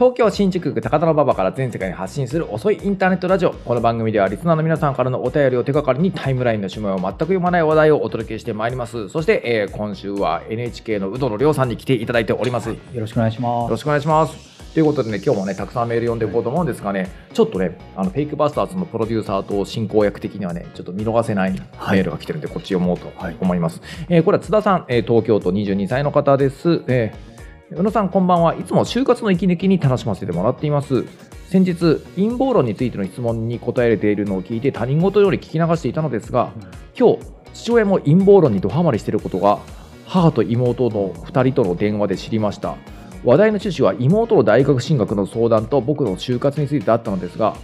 [0.00, 3.52] 東京新宿区高田馬場から全世界に発信する遅いインターネットラジオ。
[3.52, 9.10] この番組ではリスナーの皆さんからのお便りを手がかりにタイムラインの趣味を全く読まない話題をお届けしてまいります。
[9.10, 13.70] そして、えー今週は NHK の宇野亮さんに来ていただいております、よよろしくお願いします。
[13.72, 23.58] ろしくお願いしますということでね今日もねたくさんメール読んでいこうと思うんですがねちょっとねあのフェイクバスターズのプロデューサーと進行役的にはねちょっと見逃せないメールが来てるんで、こっち読もうとはい思い。
[23.58, 27.29] ます、えーこれは津田さん、えー東京都22歳の方です、えー
[27.72, 28.56] 宇野さんこんばんは。
[28.56, 31.04] いつも就活の息抜きに楽しませてもらっています。
[31.48, 36.52] 先日陰謀論についての質問に答えているのを聞いて他人事より聞き流していたのですが
[36.98, 37.18] 今日
[37.54, 39.60] 父親も陰謀論にドハマりしていることが
[40.04, 42.76] 母と妹の2人との電話で知りました。
[43.24, 47.54] 話題の趣旨は妹の大学進学の相談と僕の就活についてだったのですが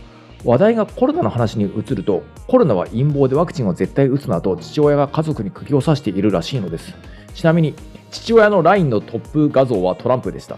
[0.45, 6.95] 話題がコロナの話に移るとコロナは陰謀でワクチンを絶対打つなと父親が家族に釘を刺しているらしいのです
[7.37, 7.75] ちなみに
[8.11, 10.57] 父親の LINE のトップ画像はトランプでした。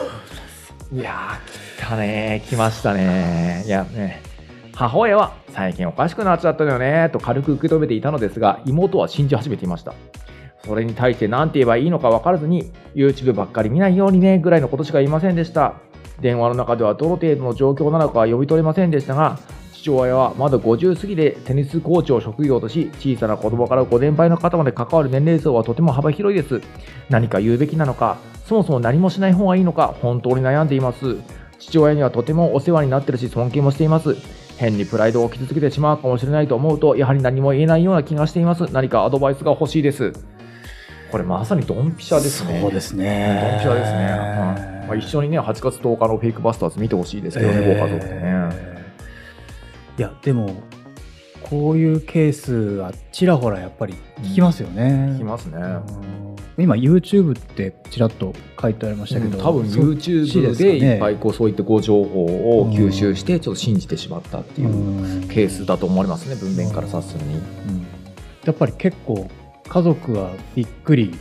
[0.92, 2.44] いやー来たね。
[2.46, 3.64] 来ましたね。
[3.66, 4.20] いやね。
[4.74, 7.08] 母親は最近おかしくなっちゃったのよね。
[7.14, 9.94] と軽く受け止めていたのですが妹は信じ始めていました。
[10.66, 15.76] それに対して何て言えばいいのか分からずに YouTube ばっかり見ないようにねぐらいのことしか言いませんでした。
[16.20, 19.38] 電話の中ではどの程度の状況なのかは読み取れませんでしたが
[19.86, 26.60] 父親はまだ50過ぎでテニスコーチを職業とし小さな子供からご年配の方まで関わる年齢層はとても幅広いです。
[27.08, 31.16] 何か言うべきなのかそもそも何もしない方がいいのか本当に悩んでいます。
[31.60, 34.16] 父親にはとてもお世話になってるし尊敬もしています。
[34.58, 38.64] 変にプライドを傷つけてしまうかもしれないと思うとやはり何も言えないような気がしています。
[38.72, 40.12] 何かアドバイスが欲しいです。
[41.12, 42.60] これまさにドンピシャですね。
[42.60, 43.58] そうですドンね。
[43.58, 43.98] ピシャですね、
[44.82, 48.75] うんまあ、一緒にね8月10日のフェイクバスターズ見てほしいですけどね、ご家族でね、えー
[49.98, 50.62] いや、でも、
[51.48, 55.10] こういうケースはちらほらやっぱり聞きますよね。
[55.14, 56.62] 聞きますね、うん。
[56.62, 65.28] 今 YouTube ってちらっと書いてありましたけど、多分そっち YouTube でいっぱいこうそういったご情報を吸収してちょっと信じてしまったっていううん。
[65.28, 67.34] ケースだと思われますね文面から察するに。
[67.34, 67.42] うん。
[68.44, 69.30] やっぱり結構
[69.68, 71.16] 家族はびっくり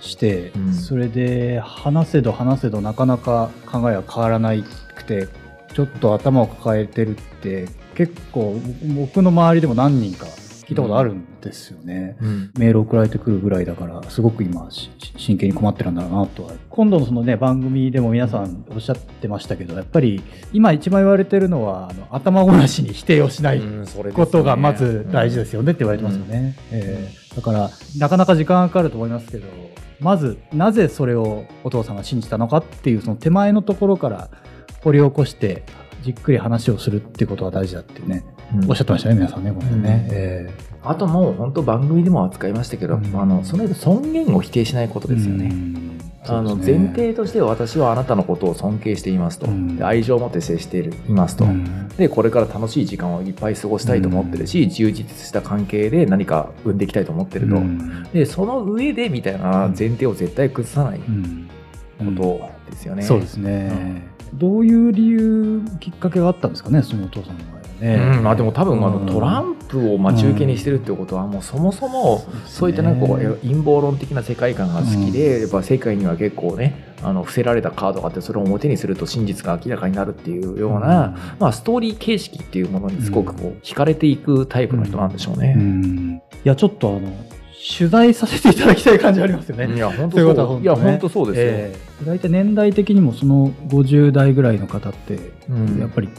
[0.00, 0.74] して、うん。
[0.74, 5.26] それで話せど話せどなかなか考えは変わらないくて
[5.74, 8.58] ちょっと頭を抱えてるって結構
[8.96, 12.16] 僕の周りでも何人か聞いたことあるんですよね。
[12.22, 12.50] うん。
[12.56, 16.52] メール送られてくるぐらいだからすごく今し真剣に困ってるんだろうなとは。
[16.70, 23.62] 今度のそのね番組でも皆さんおっしゃってましたけどやっぱり今一番言われてるのはあの頭ごなしに否定をしない
[24.14, 26.56] ことがまず大事ですよねって言われてますよね。
[26.70, 29.48] えーだからなかなか時間がかかると思いますけど
[30.00, 34.30] まずなぜそれをお父さんが信じたのかっていうその手前のところから
[34.84, 35.64] 掘り起こして
[36.02, 38.24] じっくり話をするってことが大事だってね、
[38.54, 38.70] うん。
[38.70, 39.72] おっしゃってましたね皆さんねこれね。
[39.74, 39.82] うん。
[40.14, 40.50] え
[40.82, 43.16] あともう本当番組でも扱いましたけど、うん。
[43.16, 45.46] あのその尊厳を否定しないことーですよね。
[45.46, 45.98] うん。
[46.26, 49.76] あの前提として私はあなたのことを尊敬していますと、うん。
[49.76, 51.88] で愛情を持って接しているいますと、うん。
[51.96, 58.02] でこれから楽しい時間をいっぱい過ごしたいと思ってるし、充実した関係で何か生んでいきたいと思ってると、うん。
[58.12, 61.04] でその上でみたいな前提を絶対崩さないこ
[62.00, 62.16] うん。
[62.16, 63.02] とですよね。
[63.02, 64.02] そうですね、
[64.38, 68.16] どういう理由きっかけがあったんですかねそのお父さんの場合はね。
[68.16, 69.06] うんまあ、でも多分あのうん。
[69.06, 73.26] トランプを待ち受けにしてるってことはもうそもそもそういったなんかこうね。
[73.42, 85.54] 陰謀論的な世界観が好きでやっぱ世界には結構ねあの伏せられたカードがあってそれを表にすると真実が明らかになるっていうような、まあ、ストーリー形式っていうものにすごくこう惹かれていくタイプの人なんでしょううね。
[85.54, 86.22] ん。
[86.44, 87.12] いやちょっとあの
[87.66, 89.74] 取材させていただきたい感じありますよね。
[89.74, 90.60] いや本当そう。
[90.60, 91.46] いや本当そうですよ。
[91.46, 92.04] ええ。
[92.04, 95.78] 大体年代的にもその50代ぐらいの方ってうん。
[95.78, 96.10] やっぱり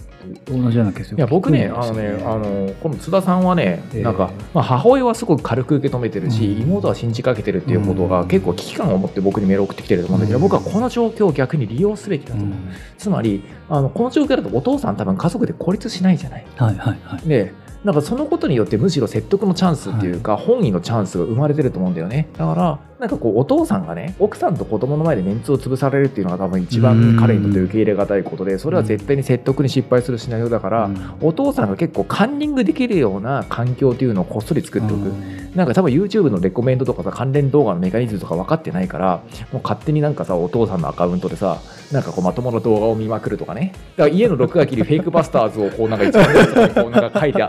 [0.45, 4.01] 同じようなケースいや僕ね、あのね、あのこの津田さんはね、ええ。
[4.01, 6.61] なんか、まあ、母親はすごく軽く受け止めてるし、うん。
[6.63, 8.27] 妹は信じかけてるっていうことが、うん。
[8.27, 10.41] 結構危機感を持って僕にメールを送ってきてると思うんだけど、うん。
[10.41, 12.47] 僕はこの状況を逆に利用すべきだと思う。
[12.47, 12.55] うん。
[12.97, 16.45] つまりあの、この状況だとお父さん多分家族で孤立しないじゃない。
[16.55, 17.27] はいはいはい。
[17.29, 17.53] で
[17.85, 22.27] なんかそのことによってむしろ説得のチャンスっていうか、本意のチャンスが生まれてると思うんだよね。
[22.33, 31.15] だからなんかこうお父さんがね奥さんと子供の前でメンツを潰されるっていうのが多分一番彼にとって受け入れがたいことでそれは絶対に説得に失敗するシナリオだから、うん。
[31.21, 35.13] お父さんが結構カンニングできるような環境っていうのをこっそり作っておく、
[35.55, 41.61] なんか多分 YouTube のレコメンドとかさ関連動画のメカニズムとか分かってないからもう勝手になんかさお父さんのアカウントでさ
[41.91, 43.73] なんかこうまともな動画を見まくるとかね。
[43.95, 47.43] だから家の録画機にフェイクバスターズをこうなんか一番上とかにこうなんか書いて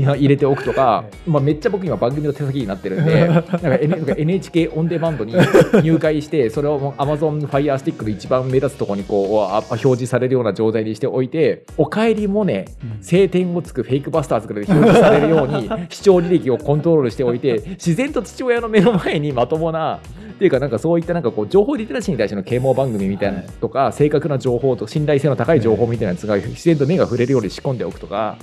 [0.00, 5.34] 入れておくとか、まあ、めっちゃ僕今番組の手先になってるんで なんか NHK オンデマンドに
[5.82, 12.66] 入会してそれをもう Amazon Fire Stick の一番目立つところにこうあ表示されるような状態にしておいて「おかえりモネ」
[13.02, 28.36] 晴天をつくフェイクバスターズから表示されるように視聴履歴をコントロールしておいて自然と父親の目の前にまともなっていうかなんかそういったなんかこう情報リテラシーに対しての啓蒙番組みたいなとか、正確な情報と信頼性の高い情報みたいなやつが自然と目が触れるように仕込んでおくとか。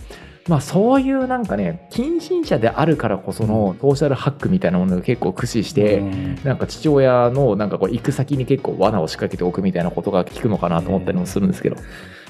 [0.47, 6.01] まあそういうなんかね近親者であるからこそのソーシャルハックみたいなものを結構駆使して、
[6.43, 11.75] なんか父親のなんかこう行く先に結構罠を仕掛けておくみたいなことが効くのかなと思ったりもするんですけど、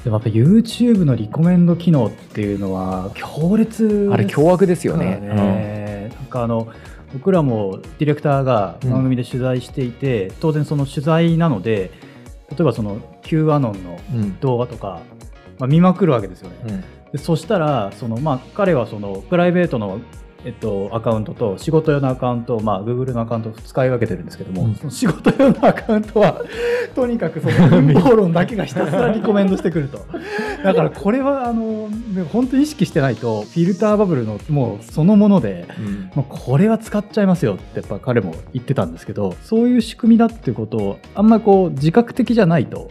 [0.04, 5.19] でもやっぱ YouTube のリコメンド機能っていうのは強烈あれ凶悪ですよね。
[5.22, 5.27] ね。
[5.27, 5.78] なん
[6.29, 6.67] かあの
[7.13, 11.91] 僕らもディレクターが番組で取材していて、当然その取材なので
[12.51, 14.39] 例えばその Q アノンのうんうん。
[14.39, 15.01] 動画とか、
[15.59, 16.55] まあ、見まくるわけですよね。
[16.67, 16.81] うん。
[17.11, 19.99] でそしたらその、まあ、彼はそのプライベートの、
[20.45, 24.91] えっと、アカウントと仕事用のアカウントを、まあ、Google のアカウントを使い分けてるんですけども、うん。
[24.91, 26.41] 仕事用のアカウントは
[26.95, 30.06] とにかくその陰謀論だけがひたすらリコメンドしてくると。
[30.63, 36.12] だからこれはあのね本当に意識してないとフィルターバブルのもうそのものでうん。
[36.15, 42.89] もうこれは使っちゃいますよってやっぱ彼も言ってたんですけどそういう仕組みだっていうことをあんまりこう自覚的じゃないとやっ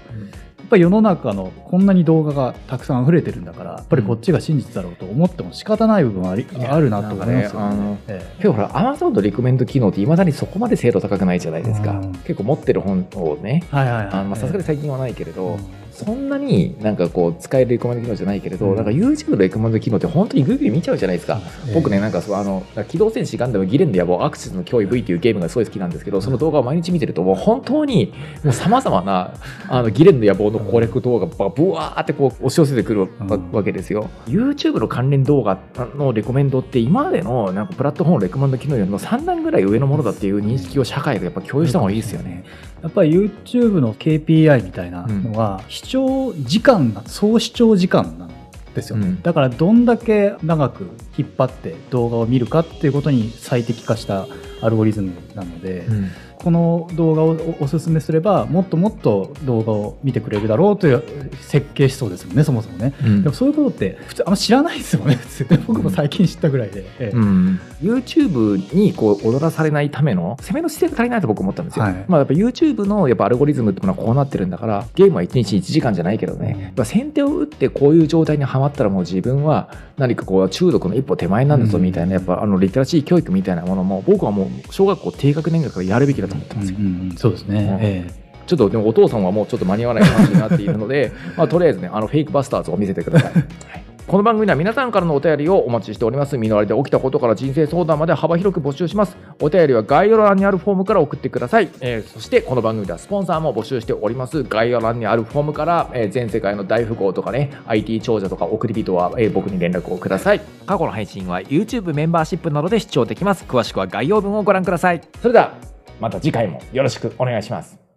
[0.68, 7.76] ぱり世の中のこんなに動画がたくさん溢れてるんだからやっぱりこっちが真実だろうと思っても仕方ない部分はあり、いやあるなと思いますよね。
[7.76, 7.98] ね。
[8.08, 11.92] えけどほら、アマゾンのリコメンド機能っていまだにそこまで精度高くないじゃないですか。
[11.92, 12.12] うん。
[12.12, 15.58] 結構持ってる本をね、さすがに最近はないけれど、うん。
[15.90, 18.76] そんなになんかこう使えるリコメンド機能じゃないけれど、うん。
[18.76, 21.40] なんか YouTube のリコメンド機能って本当にグイグイ見ちゃうじゃないですか。
[21.66, 21.74] ええ。
[21.74, 28.12] 僕ね、なんかそうあの、機動戦士ガンダムギレンの野望アクシスの脅威 V っていうゲームがすごい好きなんですけど、その動画を毎日見てると、もう本当に
[28.44, 29.34] もう様々な
[29.68, 33.08] あのギレンの野望の攻略動画がブワーってこう押し寄せてくる
[33.52, 34.08] わけですよ。
[34.26, 35.58] YouTube の関連動画
[35.94, 42.44] のレコメンドって今までのなんかプラットフォームのレコメンド機能よりも3段ぐらい上のものだっていう認識を社会がやっぱ共有した方がいいですよね。
[42.82, 48.28] やっぱり YouTube の KPI みたいなのは、視聴時間が総視聴時間なん
[48.74, 54.26] ですよね、うんだからどんだけ長く引っ張って動画を見るかっていうことに最適化した
[54.60, 56.10] アルゴリズムなので、うん
[56.48, 61.02] この動画をおおすすめすればもっともっと動画を見てくれるだろうという
[61.42, 62.94] 設計思想ですよねそもそもね。
[63.04, 63.22] うん。
[63.22, 65.46] でもそういうことって普通あんま知らないですよね普通。
[65.66, 71.84] 僕も最近知ったぐらいで、ええうん、YouTube にこう踊らされないための攻めの姿勢が足りないと僕思ったんですよ。
[71.84, 72.04] はい。
[72.08, 81.84] まあやっぱ YouTube のやっぱアルゴリズムってものはこうなってるんだからゲームは1日1時間じゃないけどね、うんやっぱ先手を打ってこういう状態にはまったらもう自分は何かこう中毒の一歩手前なんだぞうん。
[81.84, 86.72] みたいなやっぱあのリテラシー教育みたいなものも僕はもう小学校低学年からやるべきだと思ってます。
[86.72, 86.78] よ。
[86.78, 87.16] うんうんうん。
[87.16, 87.64] そうですね、うん。
[87.84, 88.28] ええ。
[88.46, 93.32] ちょっとでもお父さんはもうちょっと間に合わない感じになっているので、まあ、とりあえずね、あのフェイクバスターズを見せてください。
[93.34, 96.38] はいこの番組では皆さんからのお便りをお待ちしております。
[96.38, 99.18] 身の回りで起きたことから人生相談まで幅広く募集します。
[99.38, 101.68] お便りは概要欄にあるフォームから送ってください。
[101.82, 104.44] えーそしてこの番組ではスポンサーも募集しております。
[104.44, 110.40] 概要欄にあるフォームから、えー全世界の大富豪とかね、IT 長者とか送り人は、えー僕に連絡をください。
[110.64, 113.44] 過去の配信は YouTube メンバーシップなどで視聴できます。
[113.46, 115.02] 詳しくは概要文をご覧ください。
[115.20, 115.52] それでは
[116.00, 117.87] また次回もよろしくお願いします。